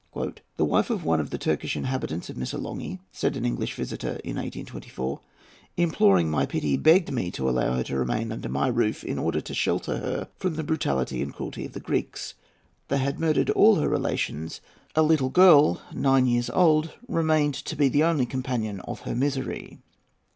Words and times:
"The 0.57 0.65
wife 0.65 0.89
of 0.89 1.05
one 1.05 1.19
of 1.19 1.29
the 1.29 1.37
Turkish 1.37 1.75
inhabitants 1.75 2.27
of 2.27 2.35
Missolonghi," 2.35 2.97
said 3.11 3.37
an 3.37 3.45
English 3.45 3.75
visitor 3.75 4.13
in 4.23 4.35
1824, 4.37 5.19
"imploring 5.77 6.27
my 6.27 6.47
pity, 6.47 6.75
begged 6.75 7.11
me 7.11 7.29
to 7.29 7.47
allow 7.47 7.75
her 7.75 7.83
to 7.83 7.97
remain 7.99 8.31
under 8.31 8.49
my 8.49 8.67
roof, 8.67 9.03
in 9.03 9.19
order 9.19 9.41
to 9.41 9.53
shelter 9.53 9.99
her 9.99 10.27
from 10.37 10.55
the 10.55 10.63
brutality 10.63 11.21
and 11.21 11.35
cruelty 11.35 11.67
of 11.67 11.73
the 11.73 11.79
Greeks. 11.79 12.33
They 12.87 12.97
had 12.97 13.19
murdered 13.19 13.51
all 13.51 13.75
her 13.75 13.89
relations. 13.89 14.59
A 14.95 15.03
little 15.03 15.29
girl, 15.29 15.79
nine 15.93 16.25
years 16.25 16.49
old, 16.49 16.93
remained 17.07 17.53
to 17.53 17.75
be 17.75 17.87
the 17.87 18.03
only 18.03 18.25
companion 18.25 18.79
of 18.79 19.01
her 19.01 19.13
misery." 19.13 19.77